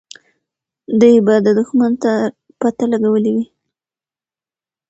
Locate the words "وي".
3.35-3.45